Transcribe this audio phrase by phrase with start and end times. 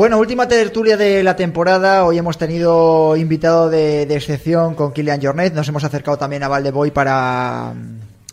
[0.00, 2.06] Bueno, última tertulia de la temporada.
[2.06, 5.52] Hoy hemos tenido invitado de, excepción con Kilian Jornet.
[5.52, 7.74] Nos hemos acercado también a Valdeboy para,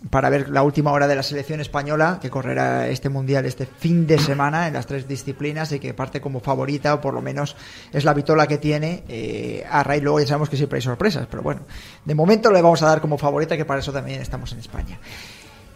[0.10, 4.08] para ver la última hora de la selección española, que correrá este mundial este fin
[4.08, 7.58] de semana en las tres disciplinas y que parte como favorita, o por lo menos
[7.92, 9.04] es la vitola que tiene.
[9.10, 11.64] Eh, a raíz luego ya sabemos que siempre hay sorpresas, pero bueno,
[12.06, 15.02] de momento le vamos a dar como favorita, que para eso también estamos en España.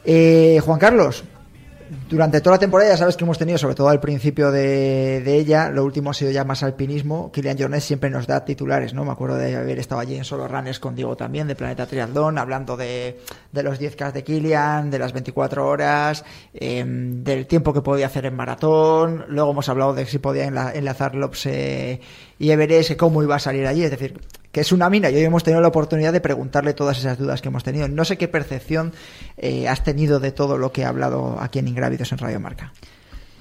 [0.06, 1.26] Eh, Juan Carlos,
[2.10, 5.36] durante toda la temporada ya sabes que hemos tenido, sobre todo al principio de, de
[5.36, 7.32] ella, lo último ha sido ya más alpinismo.
[7.32, 9.04] Kilian Jornet siempre nos da titulares, ¿no?
[9.04, 12.38] Me acuerdo de haber estado allí en Solo Runners con Diego también, de Planeta Triatlón,
[12.38, 13.20] hablando de,
[13.52, 18.26] de los 10K de Kilian, de las 24 horas, eh, del tiempo que podía hacer
[18.26, 19.26] en maratón.
[19.28, 22.00] Luego hemos hablado de si podía enla- enlazar Lops eh,
[22.40, 23.84] y Everest, cómo iba a salir allí.
[23.84, 24.18] Es decir,
[24.52, 27.42] que es una mina y hoy hemos tenido la oportunidad de preguntarle todas esas dudas
[27.42, 27.88] que hemos tenido.
[27.88, 28.94] No sé qué percepción
[29.38, 32.74] eh, has tenido de todo lo que he hablado aquí en Ingrávidos en Radio Marca.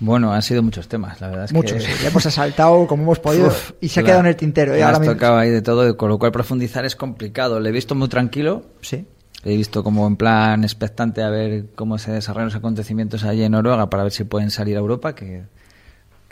[0.03, 1.93] Bueno, han sido muchos temas, la verdad es Muchos, que...
[1.93, 2.03] sí.
[2.03, 4.73] Le hemos asaltado como hemos podido Uf, y se ha quedado en el tintero.
[4.73, 4.77] ¿eh?
[4.79, 7.61] le Ahora has mismo- tocado ahí de todo, con lo cual profundizar es complicado.
[7.61, 8.63] Le he visto muy tranquilo.
[8.81, 9.07] Sí.
[9.43, 13.43] Le he visto como en plan expectante a ver cómo se desarrollan los acontecimientos allí
[13.43, 15.43] en Noruega para ver si pueden salir a Europa, que,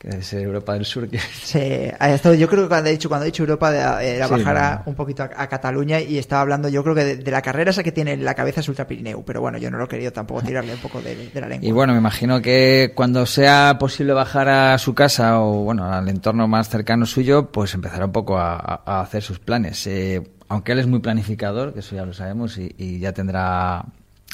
[0.00, 1.08] que es Europa del Sur.
[1.08, 1.18] Que...
[1.42, 1.58] Sí,
[2.00, 4.82] estado- yo creo que cuando he dicho, cuando he dicho Europa era Sí, bajar a-
[4.86, 7.72] un poquito a, a Cataluña y estaba hablando, yo creo que de, de la carrera
[7.72, 9.88] esa que tiene en la cabeza es Ultra Pirineu, pero bueno, yo no lo he
[9.88, 11.68] querido tampoco tirarle un poco de, de la lengua.
[11.68, 16.08] Y bueno, me imagino que cuando sea posible bajar a su casa o bueno al
[16.08, 19.84] entorno más cercano suyo, pues empezará un poco a, a- a hacer sus planes.
[19.88, 23.84] Eh, aunque él es muy planificador, que eso ya lo sabemos, y, y ya tendrá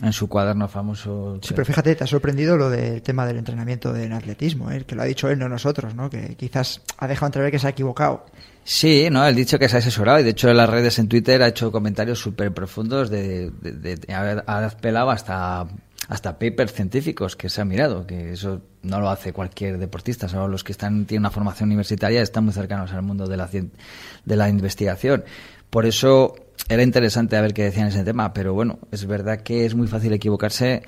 [0.02, 1.38] en su cuaderno famoso.
[1.42, 4.84] Sí, pero fíjate, te ha sorprendido lo del tema del entrenamiento en atletismo, ¿eh?
[4.84, 6.10] que lo ha dicho él, no nosotros, ¿no?
[6.10, 8.26] que quizás ha dejado entrever que se ha equivocado.
[8.64, 11.08] Sí, no, él dicho que se ha asesorado y de hecho en las redes en
[11.08, 15.66] Twitter ha hecho comentarios súper profundos de, de, de- de haber pelado hasta
[16.06, 20.48] hasta papers científicos que se han mirado, que eso no lo hace cualquier deportista, solo
[20.48, 24.36] los que están tienen una formación universitaria están muy cercanos al mundo de la, de
[24.36, 25.24] la investigación.
[25.74, 26.36] Por eso
[26.68, 29.88] era interesante a ver qué decían ese tema, pero bueno, es verdad que es muy
[29.88, 30.84] fácil equivocarse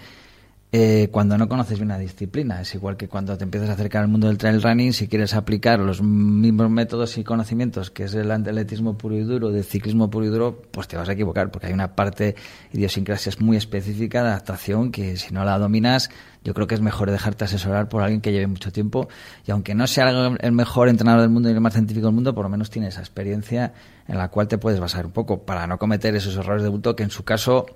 [0.72, 2.60] eh, cuando no conoces bien una disciplina.
[2.60, 5.34] Es igual que cuando te empiezas a acercar al mundo del trail running, si quieres
[5.34, 10.10] aplicar los mismos métodos y conocimientos que es el atletismo puro y duro, del ciclismo
[10.10, 12.34] puro y duro, pues te vas a equivocar, porque hay una parte
[12.72, 16.10] idiosincrasias muy específica de adaptación que si no la dominas,
[16.42, 19.08] yo creo que es mejor dejarte asesorar por alguien que lleve mucho tiempo
[19.46, 20.08] y aunque no sea
[20.40, 22.88] el mejor entrenador del mundo y el más científico del mundo, por lo menos tiene
[22.88, 23.72] esa experiencia
[24.08, 26.94] en la cual te puedes basar un poco para no cometer esos errores de bulto
[26.94, 27.66] que en su caso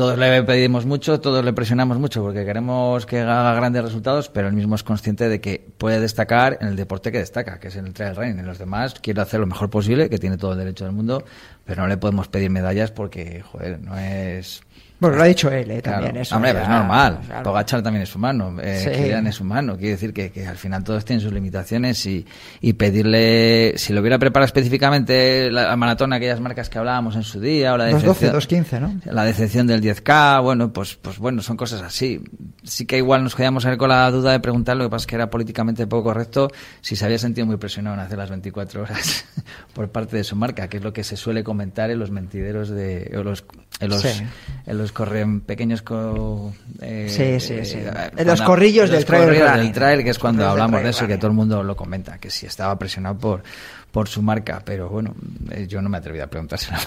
[0.00, 4.48] todos le pedimos mucho, todos le presionamos mucho porque queremos que haga grandes resultados, pero
[4.48, 7.76] él mismo es consciente de que puede destacar en el deporte que destaca, que es
[7.76, 8.38] en el trail running.
[8.38, 11.22] En los demás quiere hacer lo mejor posible, que tiene todo el derecho del mundo,
[11.66, 14.62] pero no le podemos pedir medallas porque, joder, no es
[15.00, 15.80] bueno, lo ha dicho él, ¿eh?
[15.80, 16.36] también eso.
[16.36, 17.20] Hombre, es normal.
[17.42, 18.56] Pogachar también es humano.
[18.62, 19.76] Eh, es humano.
[19.76, 22.26] Quiere decir que, al final todos tienen sus limitaciones y,
[22.60, 27.40] y pedirle, si lo hubiera preparado específicamente la, maratón, aquellas marcas que hablábamos en su
[27.40, 29.00] día, o la decepción, 2.15, ¿no?
[29.12, 32.22] La decepción del 10K, bueno, pues, pues bueno, son cosas así.
[32.62, 35.14] Sí que igual nos quedamos con la duda de preguntar, lo que pasa es que
[35.14, 36.50] era políticamente poco correcto,
[36.82, 39.24] si se había sentido muy presionado en hacer las 24 horas
[39.74, 42.68] por parte de su marca, que es lo que se suele comentar en los mentideros
[42.68, 43.44] de, o los,
[43.80, 45.82] en los, en los corren pequeños
[46.80, 47.78] eh, sí, sí, sí.
[47.78, 51.28] Eh, los corrillos del trail del trail que es cuando hablamos de eso que todo
[51.28, 53.42] el mundo lo comenta que si estaba presionado por
[53.90, 55.14] por su marca, pero bueno,
[55.50, 56.78] eh, yo no me he atrevido a preguntárselo.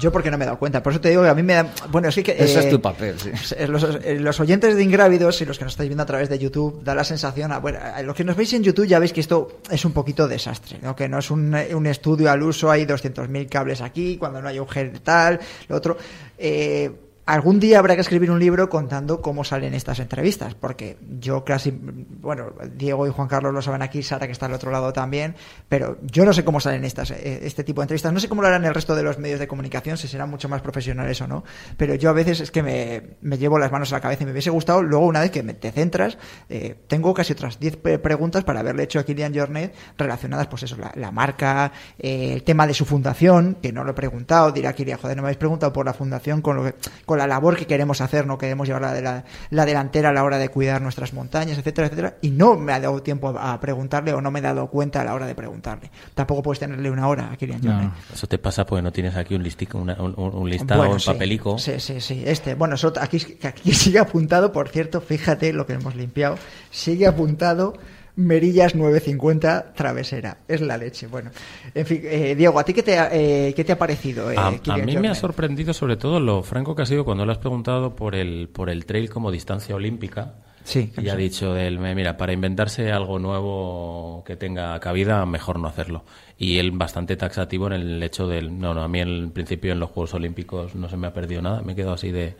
[0.00, 1.54] yo porque no me he dado cuenta, por eso te digo que a mí me
[1.54, 1.66] da...
[1.90, 2.32] Bueno, sí que...
[2.32, 3.30] Ese es tu papel, sí.
[3.68, 6.94] Los, oyentes de Ingrávidos y los que nos estáis viendo a través de YouTube, da
[6.94, 7.52] la sensación...
[7.52, 10.26] A, bueno, los que nos veis en YouTube ya veis que esto es un poquito
[10.26, 10.96] desastre, ¿no?
[10.96, 14.58] Que no es un, un estudio al uso, hay 200.000 cables aquí, cuando no hay
[14.58, 15.38] un gel tal,
[15.68, 15.96] lo otro...
[16.36, 16.90] Eh,
[17.26, 21.70] algún día habrá que escribir un libro contando cómo salen estas entrevistas, porque yo casi,
[21.70, 25.36] bueno, Diego y Juan Carlos lo saben aquí, Sara que está al otro lado también,
[25.68, 28.42] pero yo no sé cómo salen estas, eh, este tipo de entrevistas, no sé cómo
[28.42, 31.28] lo harán el resto de los medios de comunicación, si serán mucho más profesionales o
[31.28, 31.44] no,
[31.76, 34.32] pero yo a veces es que me, llevo las manos a la cabeza y me
[34.32, 36.18] hubiese gustado, luego una vez que te centras,
[36.48, 40.76] eh, tengo casi otras 10 preguntas para haberle hecho a Kilian Jornet relacionadas, pues eso,
[40.94, 44.98] la, marca, eh, el tema de su fundación, que no lo he preguntado, dirá Kilian,
[44.98, 46.74] joder, no me habéis preguntado por la fundación con lo que,
[47.10, 49.02] con la labor que queremos hacer, no queremos llevar la, de
[49.50, 52.78] la, delantera a la hora de cuidar nuestras montañas, etcétera, etcétera, y no me ha
[52.78, 55.90] dado tiempo a preguntarle o no me he dado cuenta a la hora de preguntarle.
[56.14, 59.34] Tampoco puedes tenerle una hora a Kilian no, Eso te pasa porque no tienes aquí
[59.34, 61.58] un, listico, un, listado en papelico.
[61.58, 62.22] Sí, sí, sí.
[62.24, 66.38] Este, bueno, eso aquí, aquí sigue apuntado, por cierto, fíjate lo que hemos limpiado,
[66.70, 67.74] sigue apuntado
[68.20, 70.38] Merillas 950 Travesera.
[70.46, 71.06] Es la leche.
[71.06, 71.30] Bueno,
[71.74, 74.30] en fin, eh, Diego, ¿a ti qué te ha, eh, qué te ha parecido?
[74.30, 77.32] Eh, a, mí me ha sorprendido sobre todo lo franco que ha sido cuando le
[77.32, 80.34] has preguntado por el, por el trail como distancia olímpica.
[80.62, 80.92] Sí.
[80.98, 86.04] Y ha dicho él, mira, para inventarse algo nuevo que tenga cabida, mejor no hacerlo.
[86.36, 89.80] Y él bastante taxativo en el hecho del, no, no, a mí en principio en
[89.80, 92.36] los Juegos Olímpicos no se me ha perdido nada, me he quedado así de,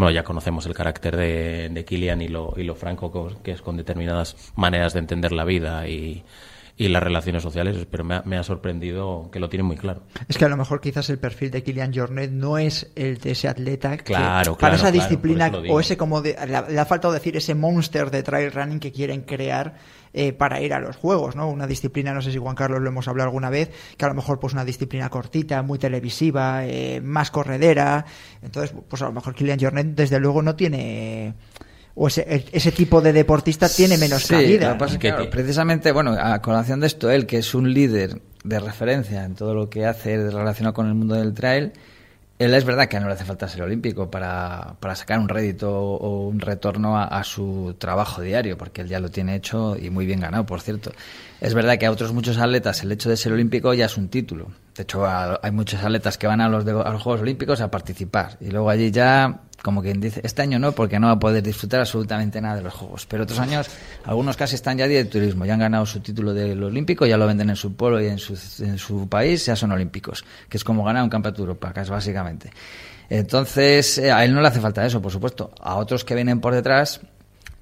[0.00, 3.60] bueno, ya conocemos el carácter de, de Kilian y lo, y lo franco que es
[3.60, 6.24] con determinadas maneras de entender la vida y,
[6.80, 10.02] y las relaciones sociales, pero me ha, me ha, sorprendido que lo tiene muy claro.
[10.26, 13.32] Es que a lo mejor quizás el perfil de Kilian Jornet no es el de
[13.32, 17.36] ese atleta que claro, para esa disciplina o ese como de, le, ha faltado decir
[17.36, 19.74] ese monster de trail running que quieren crear
[20.12, 21.48] eh, para ir a los juegos, ¿no?
[21.48, 24.14] Una disciplina, no sé si Juan Carlos lo hemos hablado alguna vez, que a lo
[24.14, 28.04] mejor pues una disciplina cortita, muy televisiva, eh, más corredera,
[28.42, 31.34] entonces pues a lo mejor Kilian Jornet desde luego no tiene
[31.94, 34.78] o ese, ese tipo de deportista tiene menos sí, cabida.
[34.98, 39.34] que, precisamente, bueno, a colación de esto, él, que es un líder de referencia en
[39.34, 41.72] todo lo que hace relacionado con el mundo del trail,
[42.40, 45.70] él es verdad que no le hace falta ser olímpico para, para sacar un rédito
[45.78, 50.06] o un retorno a, su trabajo diario, porque él ya lo tiene hecho y muy
[50.06, 50.90] bien ganado, por cierto.
[51.42, 54.08] Es verdad que a otros muchos atletas el hecho de ser olímpico ya es un
[54.08, 54.46] título.
[54.74, 58.38] De hecho, hay muchos atletas que van a los, a los Juegos Olímpicos a participar
[58.40, 61.42] y luego allí ya como quien dice, este año no, porque no va a poder
[61.42, 63.06] disfrutar absolutamente nada de los Juegos.
[63.06, 63.68] Pero otros años,
[64.04, 67.26] algunos casi están ya de turismo, ya han ganado su título del Olímpico, ya lo
[67.26, 70.64] venden en su pueblo y en su, en su país, ya son olímpicos, que es
[70.64, 72.50] como ganar un campeonato de Europa, básicamente.
[73.08, 75.50] Entonces, eh, a él no le hace falta eso, por supuesto.
[75.60, 77.00] A otros que vienen por detrás,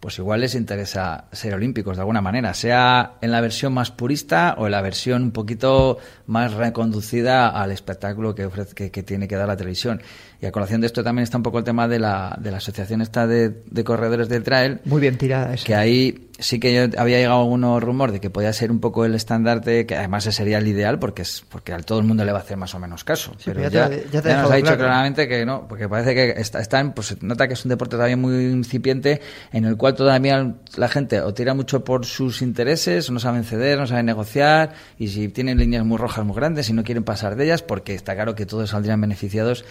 [0.00, 4.54] pues igual les interesa ser olímpicos de alguna manera, sea en la versión más purista
[4.58, 9.34] o en la versión un poquito más reconducida al espectáculo que, ofrece, que, tiene que
[9.36, 10.00] dar la televisión.
[10.40, 12.58] Y a colación de esto también está un poco el tema de la, de la
[12.58, 14.80] asociación esta de, corredores del trail.
[14.84, 18.52] Muy bien tirada Que ahí sí que yo había llegado algunos rumor de que podía
[18.52, 21.78] ser un poco el estandarte, que además ese sería el ideal porque es porque a
[21.78, 23.32] todo el mundo le va a hacer más o menos caso.
[23.44, 24.78] pero pero ya, ya te- ya te ya nos ha dicho claro.
[24.78, 27.96] claramente que no, porque parece que está, están, pues se nota que es un deporte
[27.96, 29.20] todavía muy incipiente
[29.52, 33.44] en el cual todavía la gente o tira mucho por sus intereses, o no saben
[33.44, 37.02] ceder, no saben negociar, y si tienen líneas muy rojas muy grandes y no quieren
[37.04, 39.64] pasar de ellas, porque está claro que todos saldrían beneficiados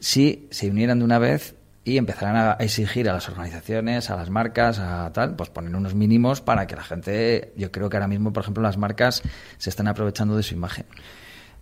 [0.00, 1.54] si se unieran de una vez
[1.84, 5.94] y empezaran a exigir a las organizaciones, a las marcas, a tal, pues poner unos
[5.94, 9.22] mínimos para que la gente, yo creo que ahora mismo, por ejemplo, las marcas
[9.58, 10.86] se están aprovechando de su imagen.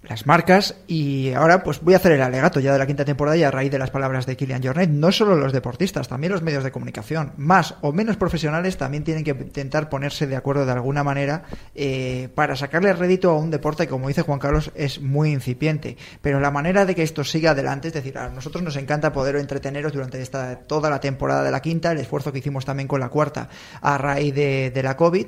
[0.02, 3.37] Las marcas y ahora pues voy a hacer el alegato ya de la quinta temporada
[3.37, 6.42] y a raíz de las palabras de Kilian Jornet, no solo los deportistas, también los
[6.42, 10.73] medios de comunicación, más o menos profesionales también tienen que intentar ponerse de acuerdo de
[10.73, 11.44] alguna manera
[11.75, 15.97] eh, para sacarle rédito a un deporte que como dice Juan Carlos es muy incipiente,
[16.21, 19.37] pero la manera de que esto siga adelante, es decir, a nosotros nos encanta poder
[19.37, 23.00] entreteneros durante esta toda la temporada de la quinta, el esfuerzo que hicimos también con
[23.00, 23.49] la cuarta
[23.80, 25.26] a raíz de, de la COVID,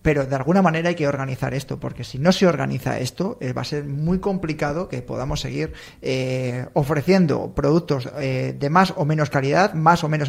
[0.00, 3.52] pero de alguna manera hay que organizar esto, porque si no se organiza esto, eh,
[3.52, 9.04] va a ser muy complicado que podamos seguir eh, ofreciendo productos eh, de más o
[9.04, 10.28] menos calidad, más o menos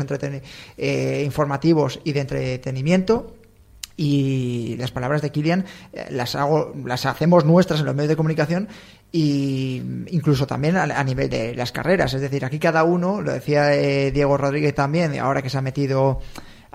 [0.78, 3.36] eh, informativos y de entretenimiento.
[3.96, 8.16] Y las palabras de Kilian eh, las hago, las hacemos nuestras en los medios de
[8.16, 8.68] comunicación
[9.12, 12.14] y incluso también a, nivel de las carreras.
[12.16, 16.20] Es decir, aquí cada uno, lo decía Diego Rodríguez también, ahora que se ha metido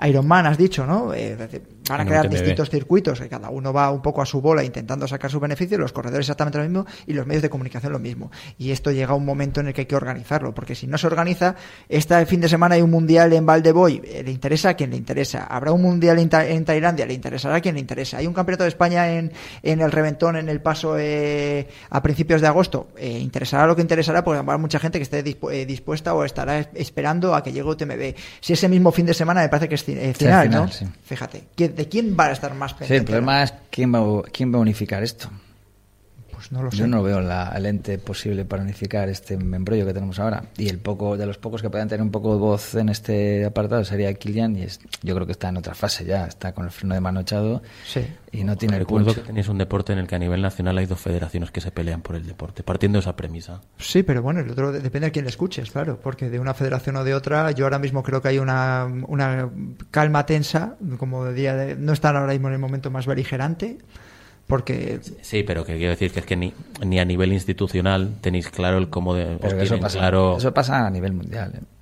[0.07, 1.13] Iron Man, has dicho, ¿no?
[1.13, 4.41] Es decir, van a crear distintos circuitos, que cada uno va un poco a su
[4.41, 7.91] bola intentando sacar su beneficio, los corredores exactamente lo mismo y los medios de comunicación
[7.91, 8.31] lo mismo.
[8.57, 10.97] Y esto llega a un momento en el que hay que organizarlo, porque si no
[10.97, 11.55] se organiza,
[11.87, 14.97] este fin de semana hay un mundial en Valdeboy, eh, le interesa a quien le
[14.97, 15.43] interesa.
[15.45, 18.17] Habrá un mundial en, Ta- en Tailandia, le interesará a quien le interesa.
[18.17, 19.31] Hay un campeonato de España en,
[19.63, 23.81] en el Reventón, en el paso eh, a principios de agosto, eh, interesará lo que
[23.81, 27.43] interesará, porque habrá mucha gente que esté dispu- eh, dispuesta o estará es- esperando a
[27.43, 28.13] que llegue UTMB.
[28.41, 30.13] Si ese mismo fin de semana me parece que es Sí, final,
[30.47, 30.67] final, ¿no?
[30.71, 30.85] sí.
[31.03, 32.97] Fíjate, ¿quién- ¿de quién va a estar más Sí, pendiente?
[32.97, 35.29] el problema es quién va, quién va a unificar esto.
[36.39, 36.77] Pues no lo sé.
[36.77, 40.45] Yo no veo la, el ente posible para unificar este embrollo que tenemos ahora.
[40.57, 43.43] Y el poco de los pocos que puedan tener un poco de voz en este
[43.43, 46.63] apartado sería Kilian y es- yo creo que está en otra fase ya, está con
[46.63, 48.07] el freno de mano echado Sí.
[48.31, 49.17] y no tiene el Recuerdo punch.
[49.17, 51.71] que tenéis un deporte en el que a nivel nacional hay dos federaciones que se
[51.71, 53.59] pelean por el deporte, partiendo de esa premisa.
[53.77, 56.53] Sí, pero bueno, el otro de- depende de quién le escuches, claro, porque de una
[56.53, 59.49] federación o de otra, yo ahora mismo creo que hay una, una
[59.91, 63.77] calma tensa, como día de, no están ahora mismo en el momento más beligerante,
[64.49, 66.53] porque Sí, pero que quiero decir que es que ni,
[66.83, 70.87] ni a nivel institucional tenéis claro el cómo de, os eso pasa, claro eso pasa
[70.87, 71.53] a nivel mundial.
[71.55, 71.78] ¿eh?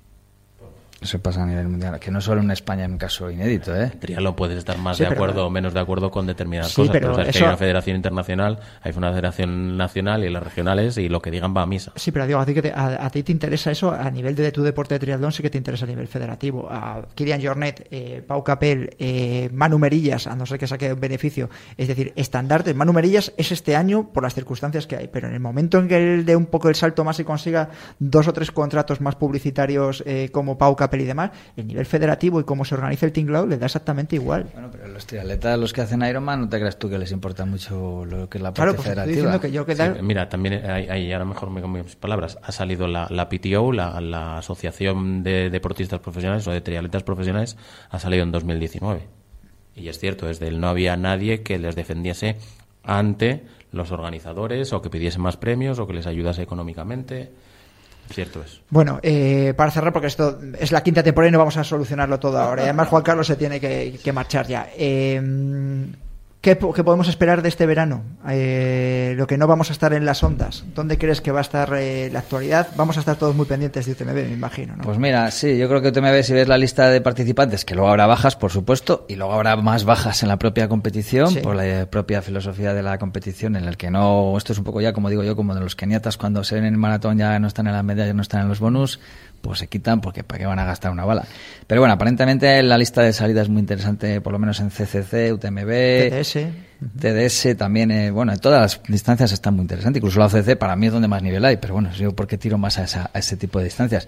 [1.00, 3.92] Eso pasa a nivel mundial, que no solo en España en un caso inédito, ¿eh?
[4.00, 6.76] triatlón puedes estar más Sí, de pero- acuerdo o menos de acuerdo con determinadas Sí,
[6.82, 10.28] cosas, pero pero, sabes que eso- hay una federación internacional, hay una federación nacional y
[10.30, 11.92] las regionales y lo que digan va a misa.
[11.94, 14.34] Sí, pero digo, a ti, que te, a, a ti te interesa eso a nivel
[14.34, 16.66] de tu deporte de triatlón, sí que te interesa a nivel federativo.
[16.68, 20.98] A Kirian Jornet, eh, Pau Capel, eh, Manu Merillas, a no ser que saque un
[21.00, 21.48] beneficio.
[21.76, 22.74] Es decir, estandartes.
[22.74, 25.86] Manu Merillas es este año por las circunstancias que hay, pero en el momento en
[25.86, 29.14] que él dé un poco el salto más y consiga dos o tres contratos más
[29.14, 33.12] publicitarios eh, como Pau Capel y demás, el nivel federativo y cómo se organiza el
[33.12, 34.46] tinglao le da exactamente igual.
[34.52, 37.44] Bueno, pero los triatletas, los que hacen Ironman, no te creas tú que les importa
[37.44, 39.14] mucho lo que es la parte Claro, pues estoy federativa.
[39.16, 41.96] diciendo que yo que Sí, da- mira, también hay, hay- ahora mejor me cambio mis
[41.96, 42.38] palabras.
[42.42, 47.56] Ha salido la, la PTO, la, la Asociación de Deportistas Profesionales o de Triatletas Profesionales,
[47.90, 49.02] ha salido en 2019.
[49.76, 52.36] Y es cierto, desde él no había nadie que les defendiese
[52.82, 57.30] ante los organizadores o que pidiese más premios o que les ayudase económicamente.
[58.10, 58.60] Cierto es.
[58.70, 62.18] Bueno, eh, para cerrar, porque esto es la quinta temporada y no vamos a solucionarlo
[62.18, 62.62] todo ahora.
[62.62, 64.68] Y además, Juan Carlos se tiene que, que marchar ya.
[64.76, 65.20] Eh,
[66.40, 68.02] ¿qué, po- qué podemos esperar de este verano?
[68.28, 70.64] Eh, lo que no vamos a estar en las ondas.
[70.74, 72.68] ¿Dónde crees que va a estar eh, la actualidad?
[72.76, 74.76] Vamos a estar todos muy pendientes de UTMB, me imagino.
[74.76, 74.82] ¿no?
[74.84, 77.88] Pues mira, sí, yo creo que ves si ves la lista de participantes, que luego
[77.90, 81.40] habrá bajas, por supuesto, y luego habrá más bajas en la propia competición, Sí.
[81.40, 84.64] por la eh, propia filosofía de la competición, en el que no, esto es un
[84.64, 87.18] poco ya, como digo yo, como de los keniatas cuando se ven en el maratón
[87.18, 89.00] ya no están en las medallas, no están en los bonus,
[89.40, 91.24] pues se quitan porque para qué van a gastar una bala.
[91.66, 95.32] Pero bueno, aparentemente la lista de salida es muy interesante, por lo menos en CCC,
[95.32, 96.38] UTMB, TDS.
[97.00, 99.98] TDS también, eh, bueno, en todas las distancias están muy interesantes.
[100.00, 102.56] Incluso la OCC para mí es donde más nivel hay, pero bueno, yo porque tiro
[102.58, 104.06] más a, esa- a ese tipo de distancias.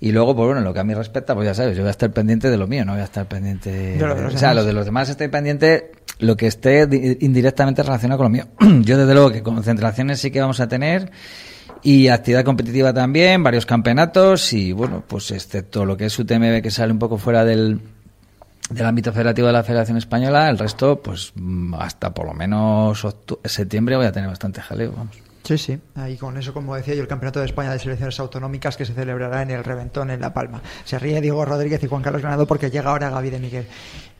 [0.00, 1.88] Y luego, pues bueno, en lo que a mí respecta, pues ya sabes, yo voy
[1.88, 4.34] a estar pendiente de lo mío, no voy a estar pendiente De lo de los
[4.34, 4.56] o sea, demás.
[4.62, 8.46] lo de los demás estoy pendiente lo que esté di- indirectamente relacionado con lo mío.
[8.84, 11.10] yo desde luego que concentraciones sí que vamos a tener
[11.84, 16.70] y actividad competitiva también, varios campeonatos y bueno, pues excepto lo que es UTMB que
[16.70, 17.78] sale un poco fuera del
[18.70, 23.06] del ámbito federativo de la Federación Española, el resto, pues mm, hasta por lo menos
[23.44, 25.23] septiembre voy a tener bastante jaleo, vamos.
[25.44, 25.78] Sí, sí.
[25.94, 28.94] Ahí con eso, como decía yo, el Campeonato de España de Selecciones Autonómicas que se
[28.94, 30.62] celebrará en el Reventón, en La Palma.
[30.84, 33.66] Se ríe Diego Rodríguez y Juan Carlos Ganado porque llega ahora Gaby de Miguel.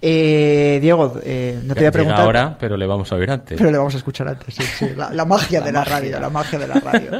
[0.02, 2.21] Eh, Diego, eh, no te voy a Llega preguntar.
[2.21, 3.57] ahora, pero le vamos a oír antes.
[3.57, 4.88] Pero le vamos a escuchar antes, sí, sí.
[4.95, 7.11] La, la magia de la, radio, la magia de la radio.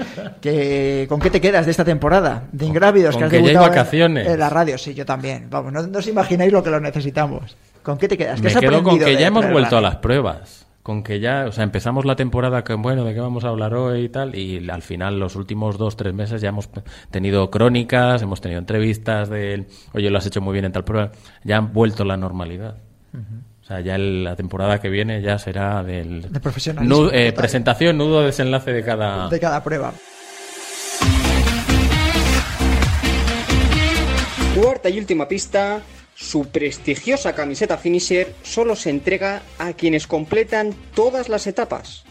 [0.41, 2.43] Que, ¿Con qué te quedas de esta temporada?
[2.53, 4.27] De Ingrávidos, con que has que ya hay debutado en- vacaciones.
[4.29, 5.47] En la radio, sí, yo también.
[5.49, 7.57] Vamos, no, no os imagináis lo que lo necesitamos.
[7.83, 8.37] ¿Con qué te quedas?
[8.37, 10.64] ¿Qué Me has quedo con que ya hemos vuelto a las pruebas.
[10.85, 13.73] Con que ya, o sea, empezamos la temporada con, bueno, ¿de qué vamos a hablar
[13.73, 14.35] hoy y tal?
[14.37, 16.69] Y al final, los últimos dos, tres meses ya hemos
[17.11, 19.65] tenido crónicas, hemos tenido entrevistas de,
[19.95, 21.11] oye, lo has hecho muy bien en tal prueba.
[21.43, 22.77] Ya han vuelto a la normalidad.
[23.63, 26.31] O sea, ya el- la temporada que viene ya será del...
[26.31, 29.29] De profesionalismo eh, presentación, nudo, desenlace de cada...
[29.31, 29.91] De cada prueba.
[34.55, 35.81] Cuarta y última pista.
[36.25, 42.05] Su prestigiosa camiseta finisher solo se entrega a quienes completan todas las etapas.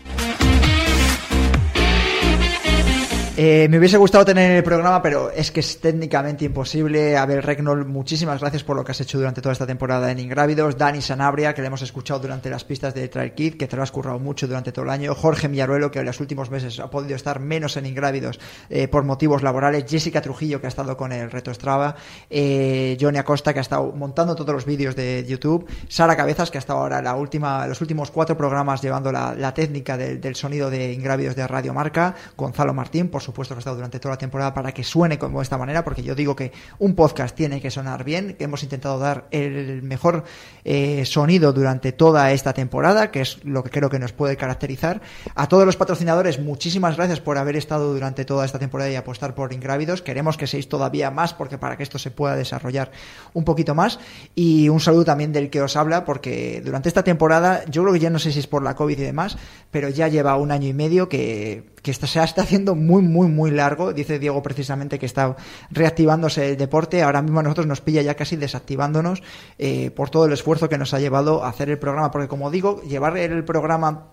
[3.36, 7.18] Eh, me hubiese gustado tener el programa, pero es que es técnicamente imposible.
[7.18, 10.78] Abel Regnol, muchísimas gracias por lo que has hecho durante toda esta temporada en Ingrávidos.
[10.78, 13.82] Dani Sanabria, que le hemos escuchado durante las pistas de Trail Kid, que te lo
[13.82, 15.16] has currado mucho durante todo el año.
[15.16, 19.04] Jorge Millaruelo, que en los últimos meses ha podido estar menos en Ingrávidos eh, por
[19.04, 19.86] motivos laborales.
[19.90, 21.96] Jessica Trujillo, que ha estado con el Reto Strava.
[22.30, 25.66] Eh, Johnny Acosta, que ha estado montando todos los vídeos de YouTube.
[25.88, 29.56] Sara Cabezas, que ha estado ahora la última, los últimos cuatro programas llevando la, la
[29.56, 32.14] técnica del sonido de Ingrávidos de Radio Marca.
[32.38, 35.40] Gonzalo Martín, por supuesto que ha estado durante toda la temporada para que suene como
[35.40, 38.64] de esta manera, porque yo digo que un podcast tiene que sonar bien, que hemos
[38.64, 40.24] intentado dar el mejor
[40.64, 45.02] eh, sonido durante toda esta temporada, que es lo que creo que nos puede caracterizar.
[45.36, 49.36] A todos los patrocinadores, muchísimas gracias por haber estado durante toda esta temporada y apostar
[49.36, 50.02] por Ingrávidos.
[50.02, 52.92] Queremos que seáis todavía más, porque para que esto se pueda desarrollar
[53.34, 54.00] un poquito más.
[54.36, 58.00] Y un saludo también del que os habla, porque durante esta temporada, yo creo que
[58.00, 59.38] ya no sé si es por la COVID y demás,
[59.72, 63.28] pero ya lleva un año y medio que, que esto se está haciendo muy, muy,
[63.28, 63.94] muy largo.
[63.94, 65.36] Dice Diego precisamente que está
[65.70, 67.04] reactivándose el deporte.
[67.04, 69.22] Ahora mismo a nosotros nos pilla ya casi desactivándonos
[69.60, 72.10] eh, por todo el esfuerzo que nos ha llevado a hacer el programa.
[72.10, 74.08] Porque como digo, llevar el programa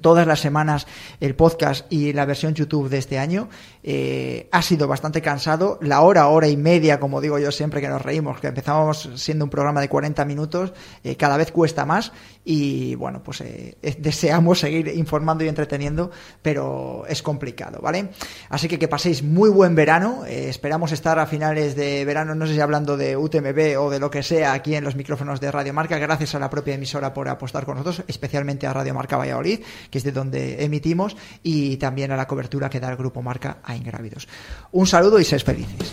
[0.00, 0.86] todas las semanas
[1.20, 3.48] el podcast y la versión YouTube de este año
[3.82, 5.78] eh, ha sido bastante cansado.
[5.82, 9.44] La hora, hora y media, como digo yo siempre que nos reímos, que empezamos siendo
[9.44, 10.72] un programa de 40 minutos,
[11.02, 12.12] eh, cada vez cuesta más
[12.44, 16.10] y bueno, pues eh, deseamos seguir informando y entreteniendo,
[16.42, 18.10] pero es complicado, ¿vale?
[18.48, 20.24] Así que que paséis muy buen verano.
[20.26, 24.10] esperamos estar a finales de verano, no sé si hablando de UTMB o de lo
[24.10, 25.98] que sea, aquí en los micrófonos de Radio Marca.
[25.98, 29.98] Gracias a la propia emisora por apostar con nosotros, especialmente a Radio Marca Valladolid, que
[29.98, 33.76] es de donde emitimos, y también a la cobertura que da el Grupo Marca a
[33.76, 34.28] Ingrávidos.
[34.72, 35.92] Un saludo y seis felices.